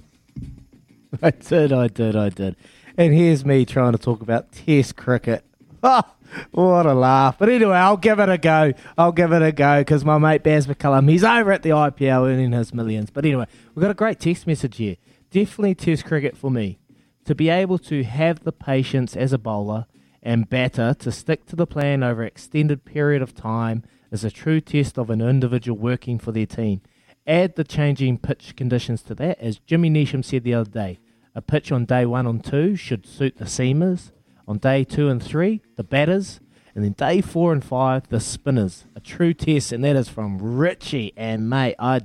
[1.22, 2.56] I did, I did, I did.
[2.96, 5.44] And here's me trying to talk about Test cricket.
[5.82, 6.02] Oh,
[6.52, 7.38] what a laugh.
[7.38, 8.72] But anyway, I'll give it a go.
[8.96, 12.28] I'll give it a go because my mate Baz McCullum, he's over at the IPL
[12.28, 13.10] earning his millions.
[13.10, 14.96] But anyway, we've got a great text message here.
[15.30, 16.78] Definitely Test cricket for me.
[17.26, 19.86] To be able to have the patience as a bowler
[20.22, 24.30] and batter to stick to the plan over an extended period of time is a
[24.30, 26.80] true test of an individual working for their team.
[27.26, 30.98] Add the changing pitch conditions to that, as Jimmy Neesham said the other day.
[31.34, 34.12] A pitch on day one and two should suit the seamers.
[34.46, 36.40] On day two and three, the batters.
[36.74, 38.84] And then day four and five, the spinners.
[38.94, 41.12] A true test, and that is from Richie.
[41.16, 42.02] And mate, I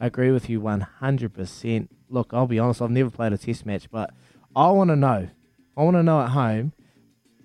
[0.00, 1.88] agree with you 100%.
[2.08, 4.12] Look, I'll be honest, I've never played a test match, but
[4.54, 5.28] I want to know.
[5.76, 6.72] I want to know at home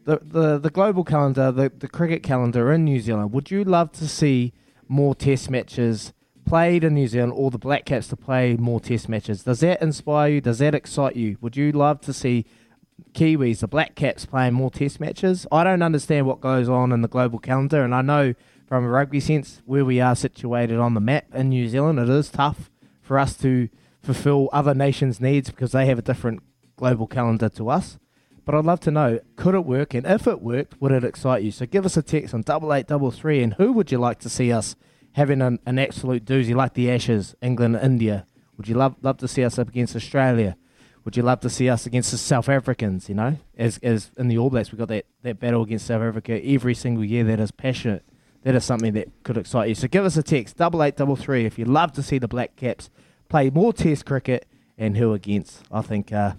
[0.04, 3.32] the, the, the global calendar, the, the cricket calendar in New Zealand.
[3.34, 4.54] Would you love to see
[4.88, 6.14] more test matches
[6.48, 9.44] played in New Zealand or the Black Caps to play more test matches?
[9.44, 10.42] Does that inspire you?
[10.42, 11.38] Does that excite you?
[11.42, 12.46] Would you love to see
[13.14, 15.46] Kiwis, the Black Caps, playing more test matches?
[15.52, 18.34] I don't understand what goes on in the global calendar, and I know
[18.66, 22.10] from a rugby sense where we are situated on the map in New Zealand, it
[22.10, 22.72] is tough
[23.02, 23.70] for us to
[24.02, 26.42] fulfill other nations' needs because they have a different
[26.76, 28.00] global calendar to us.
[28.46, 29.94] But I'd love to know, could it work?
[29.94, 31.52] And if it worked, would it excite you?
[31.52, 33.44] So give us a text on double eight double three.
[33.44, 34.78] And who would you like to see us
[35.18, 38.26] having an, an absolute doozy like the Ashes, England, India?
[38.56, 40.56] Would you love love to see us up against Australia?
[41.04, 43.10] Would you love to see us against the South Africans?
[43.10, 46.02] You know, as as in the All Blacks, we've got that, that battle against South
[46.02, 47.24] Africa every single year.
[47.24, 48.04] That is passionate.
[48.44, 49.76] That is something that could excite you.
[49.76, 52.28] So give us a text double eight double three if you'd love to see the
[52.28, 52.90] Black Caps
[53.28, 54.48] play more Test cricket
[54.78, 55.64] and who against.
[55.72, 56.14] I think.
[56.14, 56.34] Uh,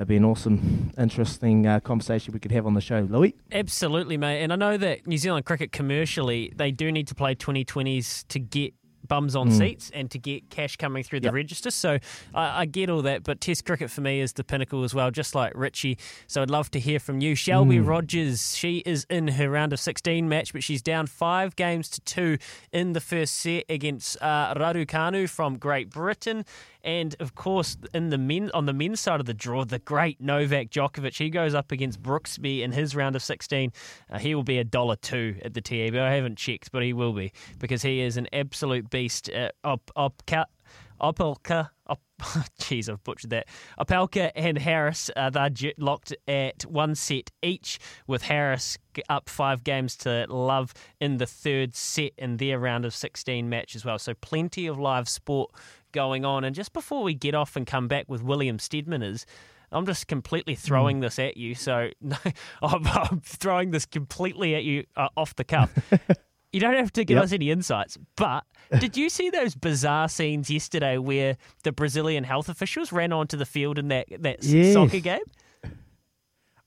[0.00, 3.34] It'd be an awesome, interesting uh, conversation we could have on the show, Louis.
[3.52, 4.42] Absolutely, mate.
[4.42, 8.38] And I know that New Zealand cricket commercially, they do need to play 2020s to
[8.38, 8.72] get
[9.10, 9.58] bums on Mm.
[9.58, 11.34] seats and to get cash coming through the Yep.
[11.34, 11.70] register.
[11.70, 11.98] So
[12.34, 15.10] I, I get all that, but Test cricket for me is the pinnacle as well,
[15.10, 15.98] just like Richie.
[16.28, 17.34] So I'd love to hear from you.
[17.34, 17.86] Shelby Mm.
[17.88, 22.00] Rogers, she is in her round of 16 match, but she's down five games to
[22.02, 22.38] two
[22.72, 26.44] in the first set against uh, Raducanu from Great Britain.
[26.82, 30.18] And of course, in the men on the men's side of the draw, the great
[30.18, 33.70] Novak Djokovic, he goes up against Brooksby in his round of 16.
[34.10, 35.94] Uh, he will be a dollar two at the TAB.
[35.96, 38.99] I haven't checked, but he will be because he is an absolute beast.
[39.34, 40.22] Uh, op, op,
[41.00, 42.00] Opelka, op,
[42.58, 43.46] jeez, I've butchered that.
[43.78, 49.96] Opelka and Harris, uh, they're locked at one set each, with Harris up five games
[49.96, 53.98] to love in the third set in their round of 16 match as well.
[53.98, 55.50] So plenty of live sport
[55.92, 56.44] going on.
[56.44, 59.26] And just before we get off and come back with William Stedman is.
[59.72, 62.16] I'm just completely throwing this at you, so no,
[62.62, 65.70] I'm, I'm throwing this completely at you uh, off the cuff.
[66.52, 67.24] You don't have to give Yep.
[67.24, 68.44] us any insights, but
[68.80, 73.46] did you see those bizarre scenes yesterday where the Brazilian health officials ran onto the
[73.46, 74.72] field in that that Yes.
[74.74, 75.20] soccer game?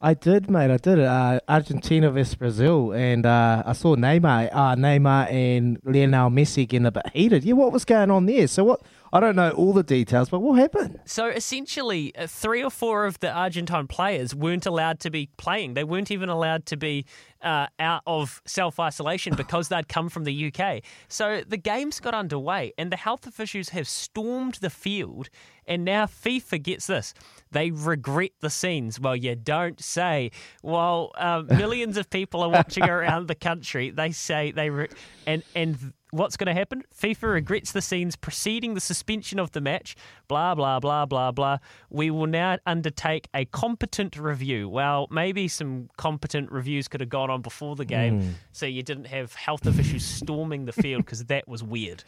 [0.01, 0.69] I did, mate.
[0.69, 0.99] I did.
[0.99, 6.85] Uh, Argentina versus Brazil, and uh, I saw Neymar, uh, Neymar and Lionel Messi getting
[6.85, 7.45] a bit heated.
[7.45, 8.47] Yeah, what was going on there?
[8.47, 8.81] So what?
[9.13, 10.99] I don't know all the details, but what happened?
[11.05, 15.75] So essentially, uh, three or four of the Argentine players weren't allowed to be playing.
[15.75, 17.05] They weren't even allowed to be
[17.43, 20.81] uh, out of self isolation because they'd come from the UK.
[21.09, 25.29] So the games got underway, and the health officials have stormed the field.
[25.67, 27.13] And now FIFA gets this.
[27.51, 28.99] They regret the scenes.
[28.99, 30.31] Well, you don't say.
[30.63, 34.89] While uh, millions of people are watching around the country, they say they re-
[35.27, 36.83] and and what's going to happen?
[36.95, 39.95] FIFA regrets the scenes preceding the suspension of the match.
[40.27, 41.57] Blah, blah, blah, blah, blah.
[41.89, 44.69] We will now undertake a competent review.
[44.69, 48.33] Well, maybe some competent reviews could have gone on before the game mm.
[48.51, 52.03] so you didn't have health officials storming the field because that was weird.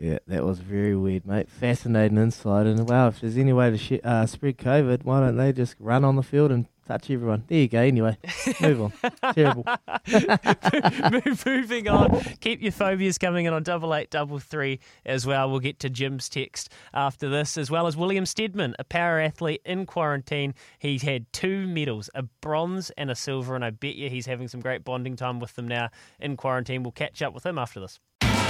[0.00, 1.50] Yeah, that was very weird, mate.
[1.50, 2.66] Fascinating insight.
[2.66, 5.76] And wow, if there's any way to sh- uh, spread COVID, why don't they just
[5.78, 7.44] run on the field and touch everyone?
[7.48, 7.80] There you go.
[7.80, 8.16] Anyway,
[8.62, 8.92] move on.
[9.34, 9.66] Terrible.
[11.44, 12.18] Moving on.
[12.40, 15.50] Keep your phobias coming in on double eight double three as well.
[15.50, 19.60] We'll get to Jim's text after this, as well as William Stedman, a power athlete
[19.66, 20.54] in quarantine.
[20.78, 24.48] He's had two medals, a bronze and a silver, and I bet you he's having
[24.48, 26.84] some great bonding time with them now in quarantine.
[26.84, 28.00] We'll catch up with him after this.